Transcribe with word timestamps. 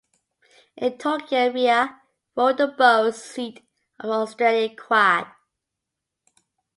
In 0.77 0.97
Tokyo 0.97 1.51
Ria 1.51 2.01
rowed 2.35 2.57
the 2.57 2.65
bow 2.65 3.11
seat 3.11 3.59
of 3.99 4.07
the 4.07 4.15
Australian 4.15 4.75
quad. 4.75 5.27